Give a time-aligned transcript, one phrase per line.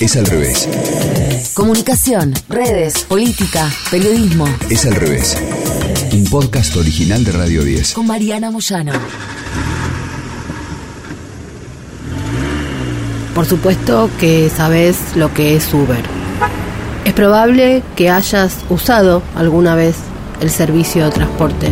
[0.00, 0.66] Es al revés.
[1.52, 4.46] Comunicación, redes, política, periodismo.
[4.70, 5.36] Es al revés.
[6.14, 7.92] Un podcast original de Radio 10.
[7.92, 8.92] Con Mariana Moyano.
[13.34, 16.02] Por supuesto que sabes lo que es Uber.
[17.04, 19.96] Es probable que hayas usado alguna vez
[20.40, 21.68] el servicio de transporte.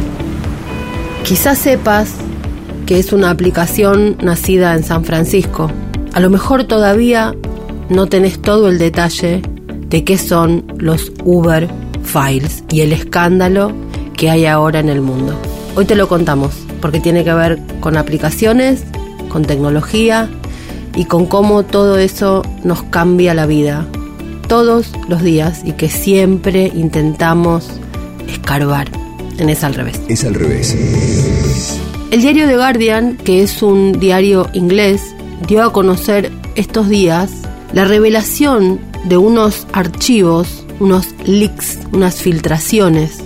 [1.24, 2.10] Quizás sepas
[2.84, 5.70] que es una aplicación nacida en San Francisco.
[6.12, 7.34] A lo mejor todavía
[7.88, 9.42] no tenés todo el detalle
[9.88, 11.68] de qué son los Uber
[12.02, 13.72] Files y el escándalo
[14.16, 15.38] que hay ahora en el mundo.
[15.74, 18.84] Hoy te lo contamos porque tiene que ver con aplicaciones,
[19.28, 20.28] con tecnología
[20.96, 23.86] y con cómo todo eso nos cambia la vida
[24.48, 27.68] todos los días y que siempre intentamos
[28.28, 28.88] escarbar.
[29.38, 30.00] En Es al revés.
[30.08, 30.76] Es al revés.
[32.10, 35.14] El diario The Guardian, que es un diario inglés,
[35.46, 37.30] dio a conocer estos días
[37.72, 43.18] la revelación de unos archivos, unos leaks, unas filtraciones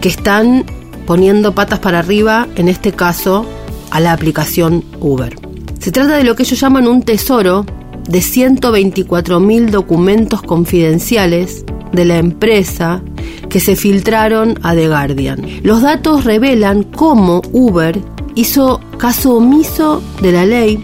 [0.00, 0.64] que están
[1.06, 3.46] poniendo patas para arriba, en este caso,
[3.90, 5.36] a la aplicación Uber.
[5.78, 7.66] Se trata de lo que ellos llaman un tesoro
[8.08, 13.02] de 124.000 documentos confidenciales de la empresa
[13.48, 15.44] que se filtraron a The Guardian.
[15.62, 18.00] Los datos revelan cómo Uber
[18.34, 20.82] hizo caso omiso de la ley,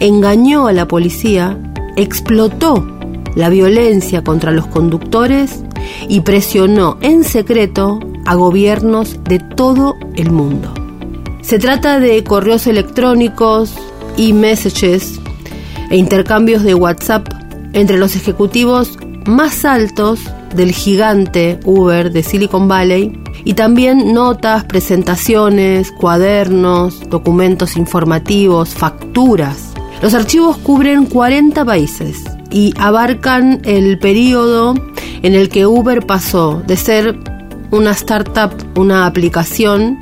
[0.00, 1.56] engañó a la policía,
[1.96, 2.86] explotó
[3.34, 5.62] la violencia contra los conductores
[6.08, 10.72] y presionó en secreto a gobiernos de todo el mundo.
[11.42, 13.74] Se trata de correos electrónicos
[14.16, 15.20] y messages
[15.90, 17.26] e intercambios de WhatsApp
[17.72, 20.20] entre los ejecutivos más altos
[20.54, 29.69] del gigante Uber de Silicon Valley y también notas, presentaciones, cuadernos, documentos informativos, facturas.
[30.02, 34.74] Los archivos cubren 40 países y abarcan el periodo
[35.22, 37.18] en el que Uber pasó de ser
[37.70, 39.98] una startup, una aplicación,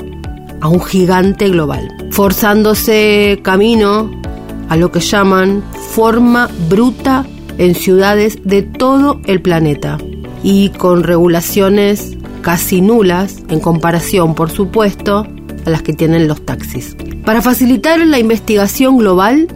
[0.60, 4.10] a un gigante global, forzándose camino
[4.68, 7.26] a lo que llaman forma bruta
[7.58, 9.98] en ciudades de todo el planeta
[10.42, 15.26] y con regulaciones casi nulas en comparación, por supuesto,
[15.66, 16.96] a las que tienen los taxis.
[17.24, 19.48] Para facilitar la investigación global,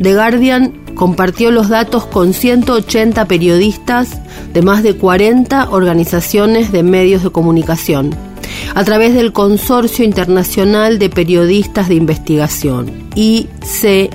[0.00, 4.18] The Guardian compartió los datos con 180 periodistas
[4.52, 8.10] de más de 40 organizaciones de medios de comunicación,
[8.74, 14.10] a través del Consorcio Internacional de Periodistas de Investigación, ICIJ,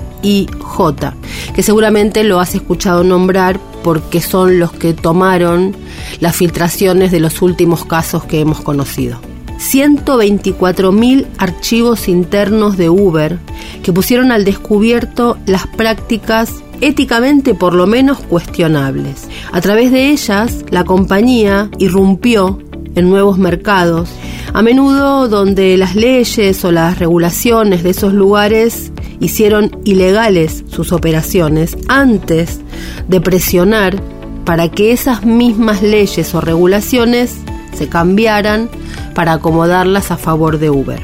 [1.54, 5.74] que seguramente lo has escuchado nombrar porque son los que tomaron
[6.20, 9.31] las filtraciones de los últimos casos que hemos conocido.
[9.62, 13.38] 124.000 archivos internos de Uber
[13.84, 19.28] que pusieron al descubierto las prácticas éticamente por lo menos cuestionables.
[19.52, 22.58] A través de ellas, la compañía irrumpió
[22.96, 24.10] en nuevos mercados,
[24.52, 28.90] a menudo donde las leyes o las regulaciones de esos lugares
[29.20, 32.60] hicieron ilegales sus operaciones antes
[33.08, 34.02] de presionar
[34.44, 37.36] para que esas mismas leyes o regulaciones
[37.72, 38.68] se cambiaran
[39.14, 41.02] para acomodarlas a favor de Uber.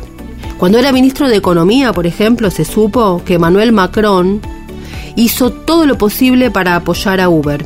[0.58, 4.41] Cuando era ministro de Economía, por ejemplo, se supo que Emmanuel Macron
[5.14, 7.64] hizo todo lo posible para apoyar a Uber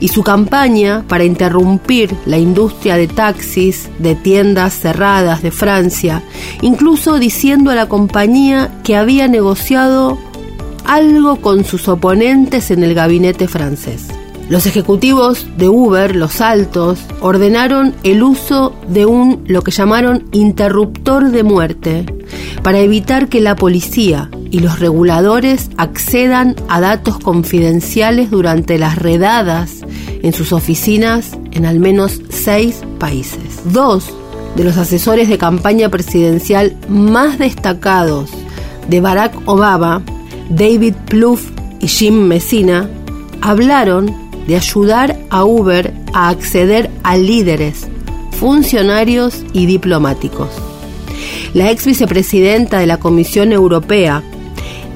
[0.00, 6.22] y su campaña para interrumpir la industria de taxis, de tiendas cerradas de Francia,
[6.62, 10.18] incluso diciendo a la compañía que había negociado
[10.84, 14.13] algo con sus oponentes en el gabinete francés.
[14.48, 21.30] Los ejecutivos de Uber, los altos, ordenaron el uso de un lo que llamaron interruptor
[21.30, 22.04] de muerte
[22.62, 29.80] para evitar que la policía y los reguladores accedan a datos confidenciales durante las redadas
[30.22, 33.62] en sus oficinas en al menos seis países.
[33.72, 34.12] Dos
[34.56, 38.30] de los asesores de campaña presidencial más destacados
[38.88, 40.02] de Barack Obama,
[40.50, 41.50] David Plouffe
[41.80, 42.88] y Jim Messina,
[43.40, 47.88] hablaron de ayudar a Uber a acceder a líderes,
[48.32, 50.50] funcionarios y diplomáticos.
[51.54, 54.22] La ex vicepresidenta de la Comisión Europea,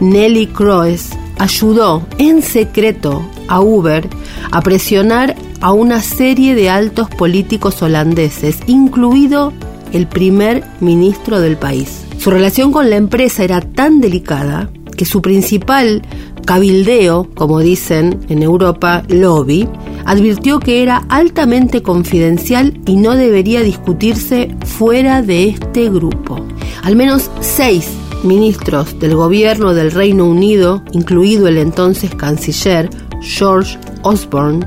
[0.01, 4.09] Nelly Kroes, ayudó en secreto a Uber
[4.51, 9.53] a presionar a una serie de altos políticos holandeses, incluido
[9.93, 12.05] el primer ministro del país.
[12.19, 16.03] Su relación con la empresa era tan delicada que su principal
[16.49, 19.69] cabildeo, como dicen en Europa, lobby,
[20.07, 26.43] advirtió que era altamente confidencial y no debería discutirse fuera de este grupo.
[26.83, 27.91] Al menos seis
[28.25, 32.89] ministros del gobierno del Reino Unido, incluido el entonces canciller
[33.21, 34.67] George Osborne,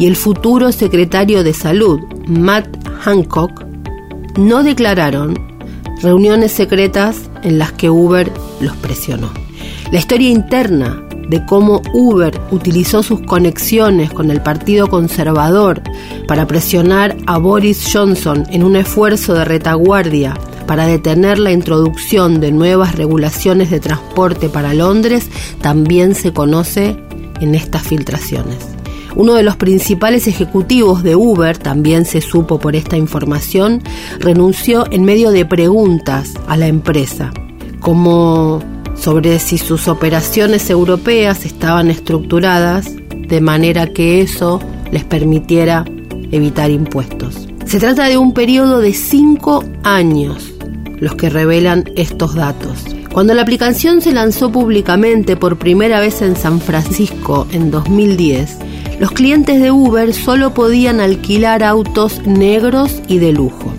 [0.00, 2.66] y el futuro secretario de Salud, Matt
[2.98, 3.64] Hancock,
[4.36, 5.38] no declararon
[6.02, 8.28] reuniones secretas en las que Uber
[8.60, 9.30] los presionó.
[9.92, 11.00] La historia interna
[11.32, 15.80] de cómo Uber utilizó sus conexiones con el Partido Conservador
[16.28, 20.34] para presionar a Boris Johnson en un esfuerzo de retaguardia
[20.66, 25.30] para detener la introducción de nuevas regulaciones de transporte para Londres
[25.62, 26.98] también se conoce
[27.40, 28.58] en estas filtraciones.
[29.16, 33.82] Uno de los principales ejecutivos de Uber, también se supo por esta información,
[34.18, 37.32] renunció en medio de preguntas a la empresa,
[37.80, 38.62] como
[39.02, 44.60] sobre si sus operaciones europeas estaban estructuradas de manera que eso
[44.92, 45.84] les permitiera
[46.30, 47.48] evitar impuestos.
[47.66, 50.52] Se trata de un periodo de cinco años
[51.00, 52.84] los que revelan estos datos.
[53.12, 58.56] Cuando la aplicación se lanzó públicamente por primera vez en San Francisco en 2010,
[59.00, 63.74] los clientes de Uber solo podían alquilar autos negros y de lujo.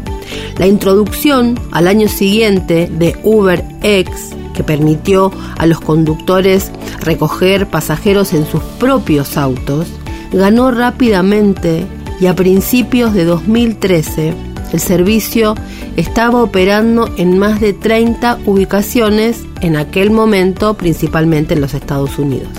[0.57, 8.45] La introducción al año siguiente de UberX, que permitió a los conductores recoger pasajeros en
[8.45, 9.87] sus propios autos,
[10.31, 11.85] ganó rápidamente
[12.19, 14.33] y a principios de 2013
[14.71, 15.55] el servicio
[15.97, 22.49] estaba operando en más de 30 ubicaciones en aquel momento, principalmente en los Estados Unidos.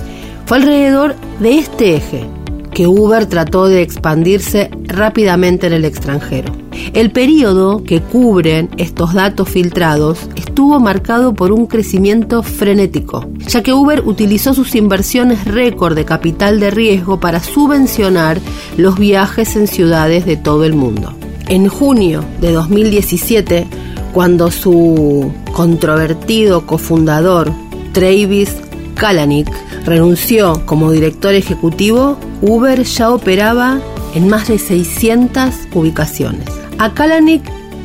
[0.47, 2.29] Fue alrededor de este eje
[2.75, 6.53] que Uber trató de expandirse rápidamente en el extranjero.
[6.93, 13.73] El periodo que cubren estos datos filtrados estuvo marcado por un crecimiento frenético, ya que
[13.73, 18.41] Uber utilizó sus inversiones récord de capital de riesgo para subvencionar
[18.77, 21.15] los viajes en ciudades de todo el mundo.
[21.49, 23.67] En junio de 2017,
[24.13, 27.53] cuando su controvertido cofundador
[27.93, 28.57] Travis
[28.95, 29.51] Kalanick
[29.85, 33.81] renunció como director ejecutivo, Uber ya operaba
[34.15, 36.47] en más de 600 ubicaciones.
[36.79, 37.43] A Kalanick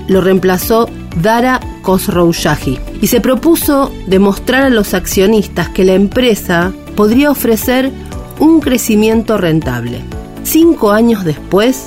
[0.10, 0.90] lo reemplazó
[1.22, 7.92] Dara Khosrowshahi y se propuso demostrar a los accionistas que la empresa podría ofrecer
[8.40, 10.02] un crecimiento rentable.
[10.44, 11.86] Cinco años después,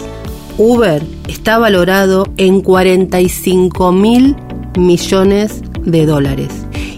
[0.57, 4.35] Uber está valorado en 45 mil
[4.79, 6.49] millones de dólares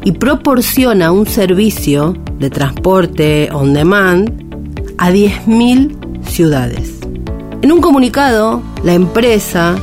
[0.05, 4.44] y proporciona un servicio de transporte on demand
[4.99, 7.01] a 10.000 ciudades.
[7.63, 9.77] En un comunicado, la empresa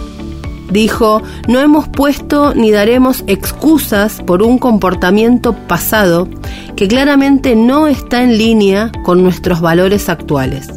[0.72, 6.28] dijo, no hemos puesto ni daremos excusas por un comportamiento pasado
[6.76, 10.68] que claramente no está en línea con nuestros valores actuales.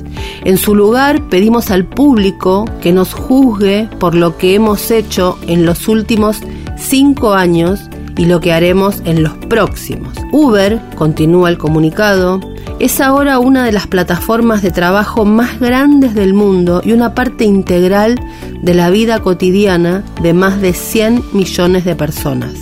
[0.45, 5.65] En su lugar, pedimos al público que nos juzgue por lo que hemos hecho en
[5.65, 6.41] los últimos
[6.77, 10.15] cinco años y lo que haremos en los próximos.
[10.33, 12.41] Uber, continúa el comunicado,
[12.81, 17.45] es ahora una de las plataformas de trabajo más grandes del mundo y una parte
[17.45, 18.21] integral
[18.63, 22.53] de la vida cotidiana de más de 100 millones de personas.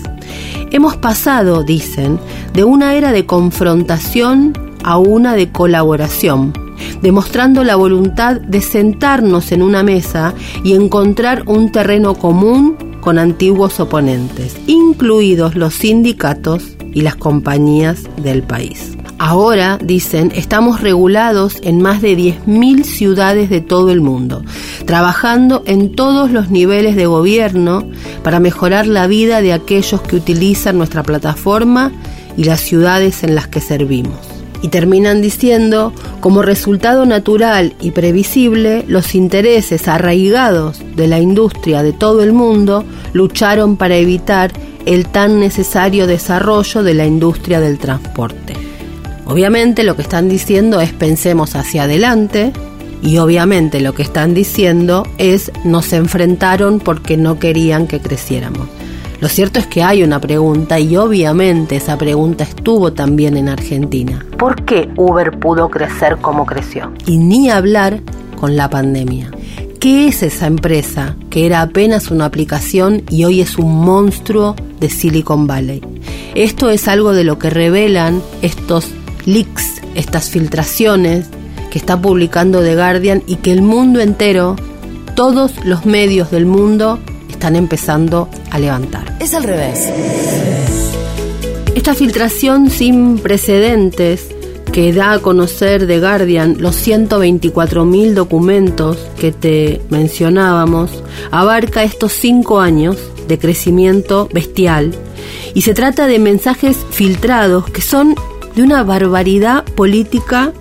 [0.70, 2.18] Hemos pasado, dicen,
[2.52, 4.52] de una era de confrontación
[4.84, 6.52] a una de colaboración,
[7.02, 10.34] demostrando la voluntad de sentarnos en una mesa
[10.64, 16.62] y encontrar un terreno común con antiguos oponentes, incluidos los sindicatos
[16.94, 18.96] y las compañías del país.
[19.18, 24.44] Ahora, dicen, estamos regulados en más de 10.000 ciudades de todo el mundo,
[24.86, 27.88] trabajando en todos los niveles de gobierno
[28.22, 31.92] para mejorar la vida de aquellos que utilizan nuestra plataforma
[32.36, 34.31] y las ciudades en las que servimos.
[34.62, 41.92] Y terminan diciendo, como resultado natural y previsible, los intereses arraigados de la industria de
[41.92, 44.52] todo el mundo lucharon para evitar
[44.86, 48.54] el tan necesario desarrollo de la industria del transporte.
[49.26, 52.52] Obviamente lo que están diciendo es pensemos hacia adelante
[53.02, 58.68] y obviamente lo que están diciendo es nos enfrentaron porque no querían que creciéramos.
[59.22, 64.26] Lo cierto es que hay una pregunta y obviamente esa pregunta estuvo también en Argentina.
[64.36, 66.92] ¿Por qué Uber pudo crecer como creció?
[67.06, 68.00] Y ni hablar
[68.40, 69.30] con la pandemia.
[69.78, 74.90] ¿Qué es esa empresa que era apenas una aplicación y hoy es un monstruo de
[74.90, 75.82] Silicon Valley?
[76.34, 78.88] Esto es algo de lo que revelan estos
[79.24, 81.28] leaks, estas filtraciones
[81.70, 84.56] que está publicando The Guardian y que el mundo entero,
[85.14, 86.98] todos los medios del mundo,
[87.30, 89.11] están empezando a levantar.
[89.22, 89.88] Es al revés.
[91.76, 94.26] Esta filtración sin precedentes
[94.72, 102.58] que da a conocer The Guardian los 124.000 documentos que te mencionábamos, abarca estos cinco
[102.58, 102.96] años
[103.28, 104.92] de crecimiento bestial
[105.54, 108.16] y se trata de mensajes filtrados que son
[108.56, 110.52] de una barbaridad política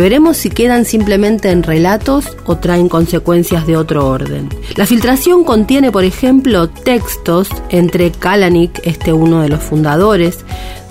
[0.00, 4.48] veremos si quedan simplemente en relatos o traen consecuencias de otro orden.
[4.76, 10.38] La filtración contiene, por ejemplo, textos entre Kalanick, este uno de los fundadores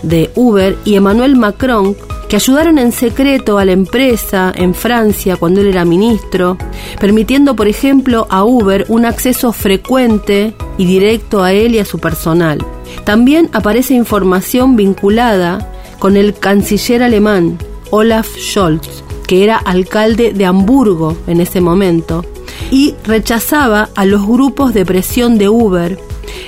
[0.02, 1.96] de Uber, y Emmanuel Macron,
[2.30, 6.58] que ayudaron en secreto a la empresa en Francia cuando él era ministro,
[7.00, 12.00] permitiendo, por ejemplo, a Uber un acceso frecuente y directo a él y a su
[12.00, 12.60] personal.
[13.04, 17.58] También aparece información vinculada con el canciller alemán
[17.96, 22.26] Olaf Scholz, que era alcalde de Hamburgo en ese momento,
[22.70, 25.98] y rechazaba a los grupos de presión de Uber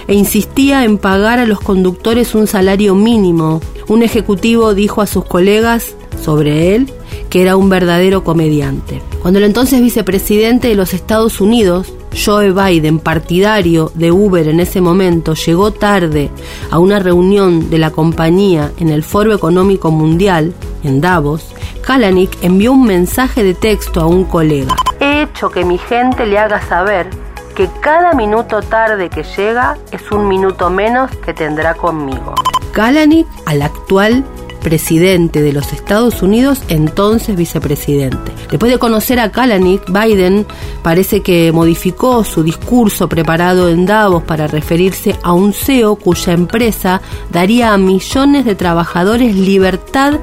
[0.08, 3.62] e insistía en pagar a los conductores un salario mínimo.
[3.88, 6.92] Un ejecutivo dijo a sus colegas sobre él
[7.30, 9.02] que era un verdadero comediante.
[9.22, 11.94] Cuando el entonces vicepresidente de los Estados Unidos,
[12.24, 16.32] Joe Biden, partidario de Uber en ese momento, llegó tarde
[16.72, 21.54] a una reunión de la compañía en el Foro Económico Mundial, en Davos,
[21.86, 24.76] Kalanick envió un mensaje de texto a un colega.
[25.00, 27.10] He hecho que mi gente le haga saber
[27.56, 32.36] que cada minuto tarde que llega es un minuto menos que tendrá conmigo.
[32.72, 34.26] Kalanick al actual
[34.68, 38.34] presidente de los Estados Unidos, entonces vicepresidente.
[38.52, 40.46] Después de conocer a Kalanick, Biden
[40.82, 47.02] parece que modificó su discurso preparado en Davos para referirse a un CEO cuya empresa
[47.32, 50.20] daría a millones de trabajadores libertad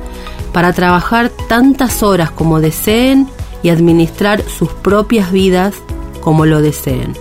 [0.53, 3.27] para trabajar tantas horas como deseen
[3.63, 5.75] y administrar sus propias vidas
[6.21, 7.15] como lo deseen.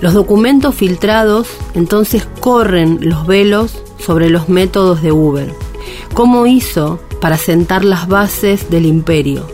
[0.00, 5.65] Los documentos filtrados entonces corren los velos sobre los métodos de Uber.
[6.14, 9.46] ¿Cómo hizo para sentar las bases del imperio?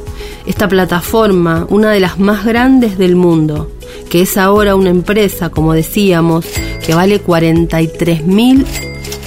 [0.46, 3.70] Esta plataforma, una de las más grandes del mundo,
[4.10, 6.46] que es ahora una empresa, como decíamos,
[6.84, 8.66] que vale 43 mil,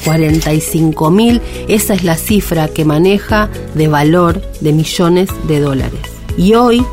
[0.04, 6.02] 45 mil, esa es la cifra que maneja de valor de millones de dólares.
[6.38, 6.86] Y hoy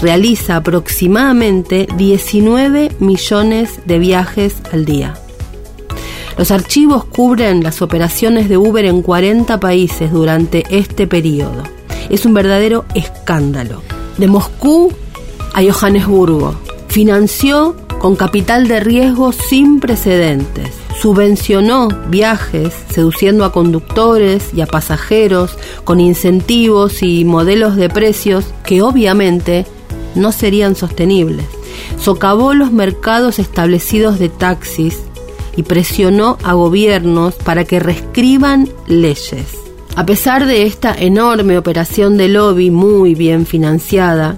[0.00, 5.14] realiza aproximadamente 19 millones de viajes al día.
[6.36, 11.62] Los archivos cubren las operaciones de Uber en 40 países durante este periodo.
[12.10, 13.82] Es un verdadero escándalo.
[14.18, 14.92] De Moscú
[15.54, 16.54] a Johannesburgo.
[16.88, 20.70] Financió con capital de riesgo sin precedentes.
[21.00, 28.82] Subvencionó viajes seduciendo a conductores y a pasajeros con incentivos y modelos de precios que
[28.82, 29.66] obviamente
[30.14, 31.46] no serían sostenibles.
[31.98, 34.98] Socavó los mercados establecidos de taxis
[35.56, 39.58] y presionó a gobiernos para que reescriban leyes.
[39.96, 44.36] A pesar de esta enorme operación de lobby muy bien financiada,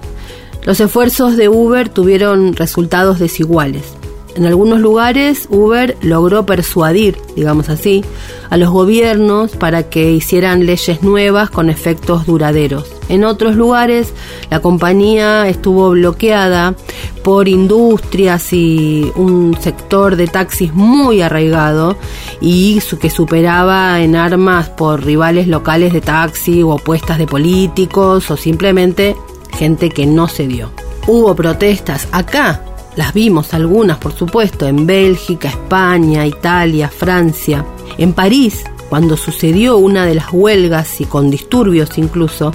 [0.63, 3.98] los esfuerzos de Uber tuvieron resultados desiguales.
[4.39, 8.05] En algunos lugares Uber logró persuadir, digamos así,
[8.49, 12.89] a los gobiernos para que hicieran leyes nuevas con efectos duraderos.
[13.09, 14.13] En otros lugares
[14.49, 16.73] la compañía estuvo bloqueada
[17.21, 21.97] por industrias y un sector de taxis muy arraigado
[22.39, 28.37] y que superaba en armas por rivales locales de taxi o opuestas de políticos o
[28.37, 29.17] simplemente
[29.57, 30.71] gente que no se dio.
[31.07, 32.63] Hubo protestas acá
[32.99, 37.65] las vimos algunas, por supuesto, en Bélgica, España, Italia, Francia.
[37.97, 42.51] En París, cuando sucedió una de las huelgas y con disturbios incluso,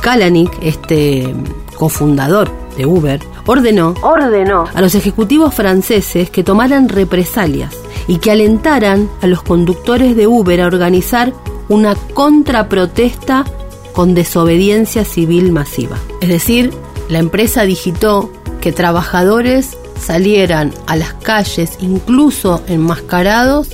[0.00, 1.34] Kalanick, este
[1.76, 7.76] cofundador de Uber, ordenó, ordenó a los ejecutivos franceses que tomaran represalias
[8.08, 11.34] y que alentaran a los conductores de Uber a organizar
[11.68, 13.44] una contraprotesta
[13.92, 15.98] con desobediencia civil masiva.
[16.22, 16.72] Es decir,
[17.10, 18.30] la empresa digitó
[18.62, 23.68] que trabajadores salieran a las calles, incluso enmascarados,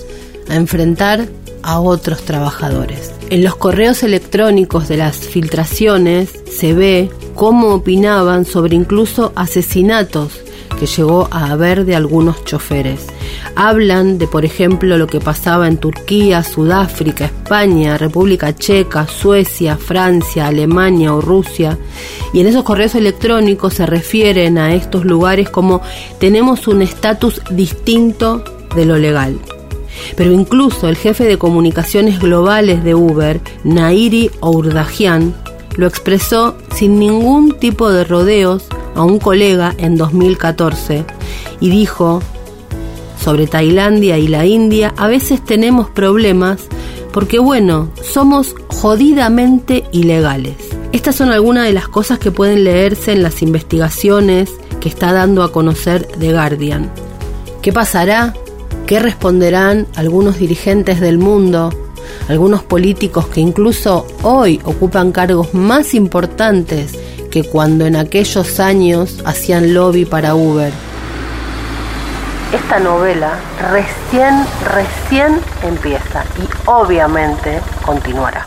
[0.49, 1.29] a enfrentar
[1.63, 3.13] a otros trabajadores.
[3.31, 10.41] En los correos electrónicos de las filtraciones se ve cómo opinaban sobre incluso asesinatos
[10.79, 13.07] que llegó a haber de algunos choferes.
[13.57, 20.47] Hablan de, por ejemplo, lo que pasaba en Turquía, Sudáfrica, España, República Checa, Suecia, Francia,
[20.47, 21.79] Alemania o Rusia.
[22.33, 25.81] Y en esos correos electrónicos se refieren a estos lugares como
[26.19, 29.39] tenemos un estatus distinto de lo legal.
[30.17, 35.35] Pero incluso el jefe de comunicaciones globales de Uber, Nairi Ourdagian,
[35.77, 41.05] lo expresó sin ningún tipo de rodeos a un colega en 2014
[41.61, 42.21] y dijo
[43.21, 46.69] sobre Tailandia y la India, a veces tenemos problemas
[47.13, 50.57] porque bueno, somos jodidamente ilegales.
[50.93, 55.43] Estas son algunas de las cosas que pueden leerse en las investigaciones que está dando
[55.43, 56.91] a conocer The Guardian.
[57.63, 58.35] ¿Qué pasará?
[58.87, 61.71] ¿Qué responderán algunos dirigentes del mundo
[62.29, 66.93] algunos políticos que incluso hoy ocupan cargos más importantes
[67.31, 70.73] que cuando en aquellos años hacían lobby para Uber.
[72.53, 73.39] Esta novela
[73.71, 78.47] recién, recién empieza y obviamente continuará.